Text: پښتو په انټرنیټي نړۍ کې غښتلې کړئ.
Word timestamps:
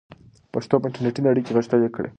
پښتو 0.53 0.75
په 0.79 0.85
انټرنیټي 0.89 1.21
نړۍ 1.27 1.41
کې 1.45 1.55
غښتلې 1.57 1.89
کړئ. 1.95 2.09